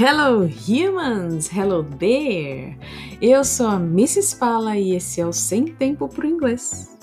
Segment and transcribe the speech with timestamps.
[0.00, 2.78] Hello humans, hello there.
[3.20, 4.38] Eu sou a Mrs.
[4.38, 6.96] Pala e esse é o Sem Tempo pro Inglês.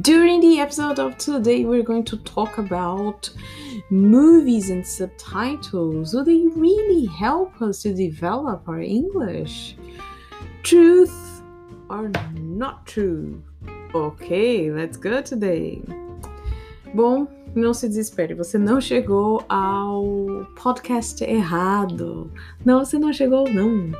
[0.00, 3.28] During the episode of today, we're going to talk about
[3.90, 6.12] movies and subtitles.
[6.12, 9.76] Do they really help us to develop our English?
[10.62, 11.29] Truth
[11.90, 13.42] are not true.
[13.92, 15.82] Ok, let's go today.
[16.94, 22.30] Bom, não se desespere, você não chegou ao podcast errado.
[22.64, 23.92] Não, você não chegou, não.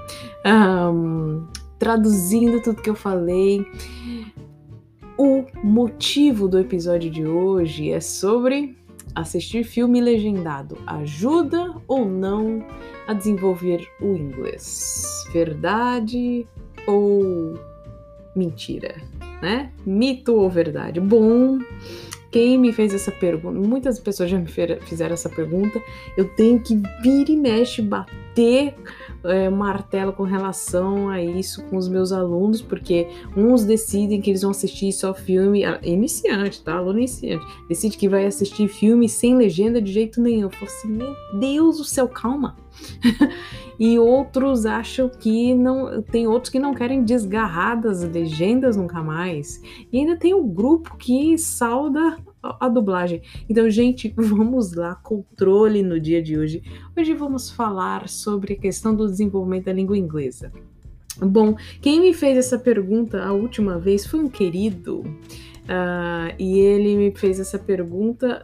[0.46, 1.46] Um,
[1.78, 3.66] traduzindo tudo que eu falei,
[5.18, 8.78] o motivo do episódio de hoje é sobre
[9.14, 12.64] assistir filme legendado ajuda ou não
[13.08, 15.04] a desenvolver o inglês?
[15.32, 16.46] Verdade
[16.86, 17.58] ou
[18.34, 18.94] mentira,
[19.42, 19.70] né?
[19.84, 21.00] Mito ou verdade?
[21.00, 21.58] Bom,
[22.30, 25.82] quem me fez essa pergunta, muitas pessoas já me fizeram essa pergunta,
[26.16, 28.19] eu tenho que vir e mexe, bater
[29.24, 34.42] é, martelo com relação a isso com os meus alunos, porque uns decidem que eles
[34.42, 36.76] vão assistir só filme, iniciante, tá?
[36.76, 40.42] Aluno iniciante, decide que vai assistir filme sem legenda de jeito nenhum.
[40.42, 42.56] Eu falo assim, meu Deus do céu, calma.
[43.78, 46.02] e outros acham que não.
[46.02, 49.60] Tem outros que não querem desgarrar das legendas nunca mais.
[49.92, 53.22] E ainda tem o um grupo que sauda a dublagem.
[53.48, 56.62] Então, gente, vamos lá, controle no dia de hoje.
[56.96, 60.52] Hoje vamos falar sobre a questão do desenvolvimento da língua inglesa.
[61.18, 66.96] Bom, quem me fez essa pergunta a última vez foi um querido, uh, e ele
[66.96, 68.42] me fez essa pergunta.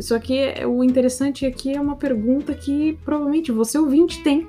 [0.00, 4.46] Só que o interessante aqui é uma pergunta que provavelmente você ouvinte tem.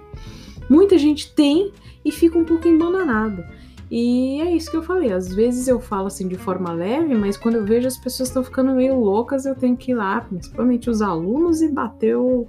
[0.67, 1.71] Muita gente tem
[2.03, 3.43] e fica um pouco embananado.
[3.89, 5.11] E é isso que eu falei.
[5.11, 8.43] Às vezes eu falo assim de forma leve, mas quando eu vejo as pessoas estão
[8.43, 12.47] ficando meio loucas, eu tenho que ir lá, principalmente os alunos, e bater o,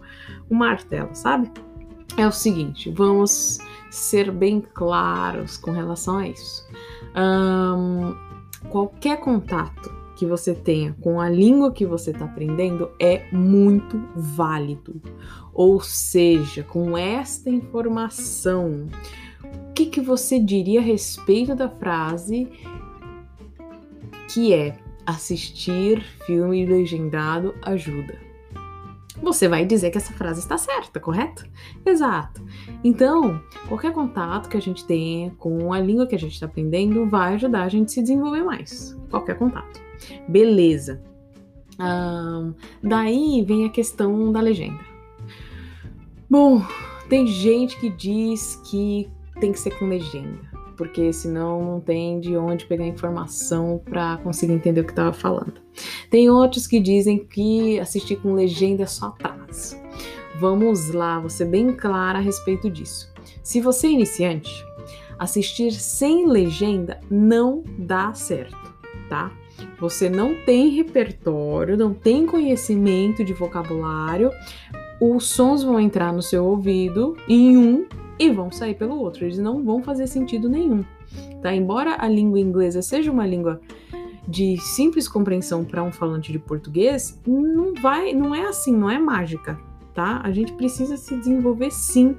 [0.48, 1.50] o martelo, sabe?
[2.16, 3.58] É o seguinte, vamos
[3.90, 6.66] ser bem claros com relação a isso.
[7.14, 8.14] Um,
[8.68, 15.00] qualquer contato que você tenha com a língua que você está aprendendo é muito válido.
[15.52, 18.86] Ou seja, com esta informação,
[19.76, 22.48] que, que você diria a respeito da frase
[24.32, 28.18] que é assistir filme legendado ajuda?
[29.22, 31.46] Você vai dizer que essa frase está certa, correto?
[31.84, 32.42] Exato.
[32.82, 37.06] Então, qualquer contato que a gente tenha com a língua que a gente está aprendendo
[37.06, 38.98] vai ajudar a gente a se desenvolver mais.
[39.10, 39.80] Qualquer contato.
[40.26, 41.02] Beleza.
[42.82, 44.80] Daí vem a questão da legenda.
[46.30, 46.62] Bom,
[47.08, 49.10] tem gente que diz que
[49.40, 50.38] tem que ser com legenda,
[50.76, 55.54] porque senão não tem de onde pegar informação para conseguir entender o que estava falando.
[56.10, 59.76] Tem outros que dizem que assistir com legenda é só atraso.
[60.38, 63.12] Vamos lá, vou ser bem clara a respeito disso.
[63.42, 64.52] Se você é iniciante,
[65.18, 68.74] assistir sem legenda não dá certo,
[69.08, 69.32] tá?
[69.80, 74.30] Você não tem repertório, não tem conhecimento de vocabulário,
[75.00, 77.86] os sons vão entrar no seu ouvido em um
[78.18, 79.24] e vão sair pelo outro.
[79.24, 80.84] Eles não vão fazer sentido nenhum.
[81.42, 81.54] Tá?
[81.54, 83.60] Embora a língua inglesa seja uma língua
[84.26, 88.98] de simples compreensão para um falante de português, não vai, não é assim, não é
[88.98, 89.58] mágica,
[89.94, 90.20] tá?
[90.24, 92.16] A gente precisa se desenvolver sim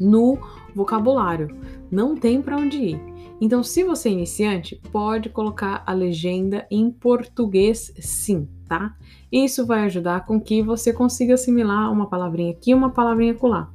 [0.00, 0.38] no
[0.74, 1.54] vocabulário.
[1.90, 3.00] Não tem para onde ir.
[3.40, 8.94] Então, se você é iniciante, pode colocar a legenda em português sim, tá?
[9.32, 13.70] Isso vai ajudar com que você consiga assimilar uma palavrinha aqui, uma palavrinha acolá.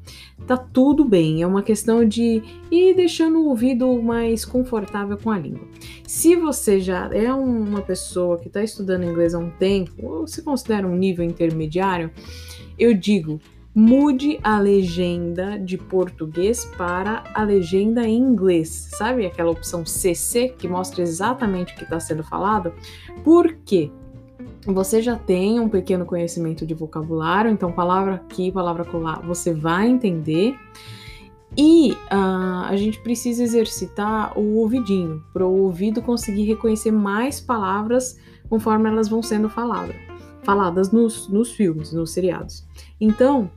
[0.48, 5.40] Tá tudo bem, é uma questão de ir deixando o ouvido mais confortável com a
[5.40, 5.68] língua.
[6.08, 10.42] Se você já é uma pessoa que está estudando inglês há um tempo, ou se
[10.42, 12.12] considera um nível intermediário,
[12.78, 13.40] eu digo,
[13.76, 18.90] mude a legenda de português para a legenda em inglês.
[18.92, 22.74] Sabe aquela opção CC que mostra exatamente o que está sendo falado?
[23.24, 23.92] Por quê?
[24.66, 29.90] Você já tem um pequeno conhecimento de vocabulário, então palavra aqui, palavra colar, você vai
[29.90, 30.56] entender.
[31.56, 38.18] E uh, a gente precisa exercitar o ouvidinho, para o ouvido conseguir reconhecer mais palavras
[38.50, 39.96] conforme elas vão sendo faladas,
[40.44, 42.66] faladas nos, nos filmes, nos seriados.
[43.00, 43.52] Então,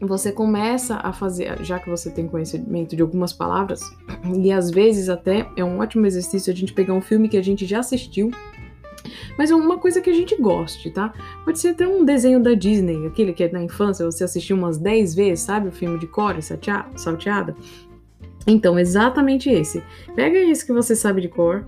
[0.00, 3.80] você começa a fazer, já que você tem conhecimento de algumas palavras,
[4.36, 7.42] e às vezes até é um ótimo exercício a gente pegar um filme que a
[7.42, 8.30] gente já assistiu,
[9.36, 11.12] mas é uma coisa que a gente goste, tá?
[11.44, 14.78] Pode ser até um desenho da Disney, aquele que é na infância você assistiu umas
[14.78, 15.68] 10 vezes, sabe?
[15.68, 17.54] O filme de Core, salteada.
[18.46, 19.82] Então, exatamente esse.
[20.14, 21.66] Pega isso que você sabe de cor,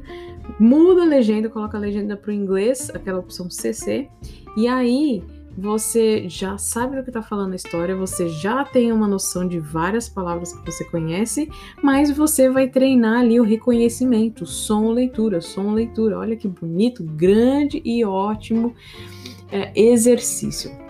[0.59, 4.09] muda a legenda, coloca a legenda para o inglês, aquela opção CC,
[4.57, 5.23] e aí
[5.57, 9.59] você já sabe do que está falando a história, você já tem uma noção de
[9.61, 11.49] várias palavras que você conhece,
[11.83, 16.19] mas você vai treinar ali o reconhecimento, som, leitura, som, leitura.
[16.19, 18.75] Olha que bonito, grande e ótimo
[19.51, 20.84] é, exercício.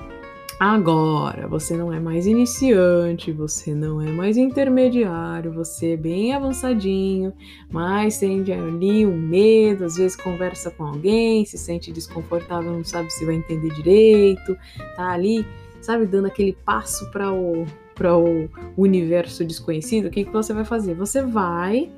[0.66, 7.34] Agora, você não é mais iniciante, você não é mais intermediário, você é bem avançadinho,
[7.70, 13.12] mas sente ali um medo, às vezes conversa com alguém, se sente desconfortável, não sabe
[13.12, 14.56] se vai entender direito,
[14.96, 15.46] tá ali,
[15.82, 20.64] sabe, dando aquele passo para o para o universo desconhecido, o que, que você vai
[20.64, 20.94] fazer?
[20.94, 21.92] Você vai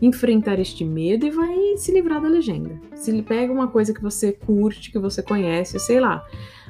[0.00, 2.80] enfrentar este medo e vai se livrar da legenda.
[2.94, 6.24] Se ele pega uma coisa que você curte, que você conhece, sei lá,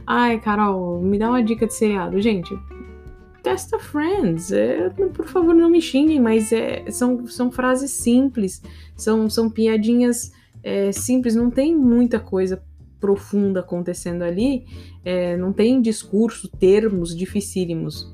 [0.07, 2.21] Ai, Carol, me dá uma dica de seriado.
[2.21, 2.53] Gente,
[3.43, 4.51] testa Friends.
[4.53, 8.63] É, por favor, não me xinguem, mas é, são, são frases simples,
[8.97, 10.33] são, são piadinhas
[10.63, 12.63] é, simples, não tem muita coisa
[12.99, 14.67] profunda acontecendo ali,
[15.05, 18.13] é, não tem discurso, termos dificílimos.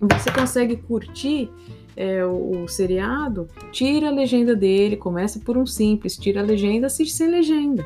[0.00, 1.50] Você consegue curtir
[1.98, 6.86] é, o, o, seriado, tira a legenda dele, começa por um simples, tira a legenda,
[6.86, 7.84] assiste sem legenda.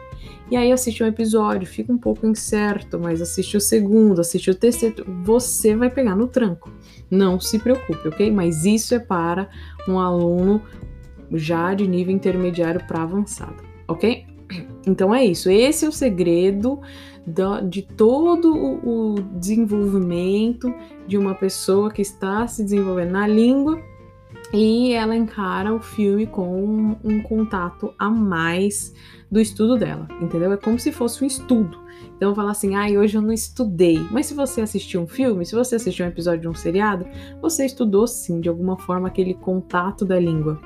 [0.51, 4.55] E aí assiste um episódio, fica um pouco incerto, mas assiste o segundo, assiste o
[4.55, 6.71] terceiro, você vai pegar no tranco.
[7.11, 8.31] Não se preocupe, ok?
[8.31, 9.49] Mas isso é para
[9.89, 10.61] um aluno
[11.33, 14.27] já de nível intermediário para avançado, ok?
[14.87, 15.49] Então é isso.
[15.49, 16.81] Esse é o segredo
[17.69, 20.75] de todo o desenvolvimento
[21.07, 23.81] de uma pessoa que está se desenvolvendo na língua
[24.53, 28.95] e ela encara o filme com um, contato a mais
[29.31, 30.53] do estudo dela, entendeu?
[30.53, 31.81] É como se fosse um estudo.
[32.17, 33.99] Então falar assim, ah, hoje eu não estudei.
[34.11, 37.07] Mas se você assistiu um filme, se você assistiu um episódio de um seriado,
[37.41, 40.61] você estudou sim, de alguma forma, aquele contato da língua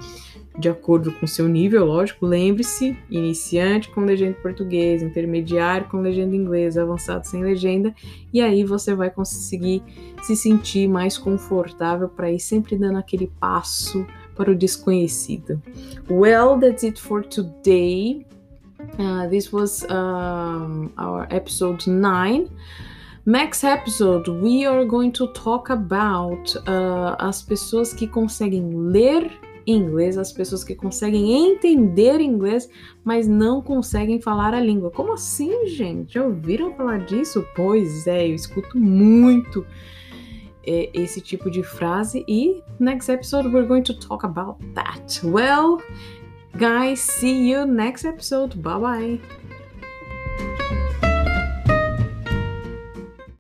[0.59, 2.27] de acordo com seu nível, lógico.
[2.27, 7.95] Lembre-se: iniciante com legenda em português, intermediário com legenda em inglês, avançado sem legenda,
[8.33, 9.83] e aí você vai conseguir
[10.23, 15.61] se sentir mais confortável para ir sempre dando aquele passo para o desconhecido.
[16.11, 18.27] Well, that's it for today.
[18.99, 22.49] Uh, this was um, our episode 9.
[23.29, 29.29] Next episode, we are going to talk about uh, as pessoas que conseguem ler
[29.67, 32.69] inglês, as pessoas que conseguem entender inglês,
[33.05, 34.91] mas não conseguem falar a língua.
[34.91, 36.15] Como assim, gente?
[36.15, 37.45] Já ouviram falar disso?
[37.55, 39.67] Pois é, eu escuto muito
[40.67, 45.21] é, esse tipo de frase e next episode we're going to talk about that.
[45.25, 45.79] Well,
[46.57, 48.57] guys, see you next episode.
[48.57, 49.46] Bye bye.